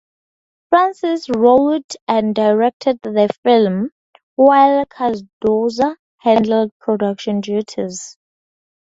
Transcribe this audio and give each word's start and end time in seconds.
Francis 0.71 1.29
wrote 1.29 1.93
and 2.07 2.33
directed 2.33 2.99
the 3.03 3.29
films, 3.43 3.91
while 4.35 4.83
Cardoza 4.87 5.95
handled 6.17 6.71
production 6.79 7.39
duties. 7.41 8.17